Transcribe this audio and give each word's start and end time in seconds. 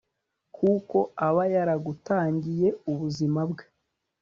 kuko 0.55 0.97
aba 1.27 1.43
yaragutangiye 1.53 2.67
ubuzima 2.91 3.41
bwe 3.49 3.65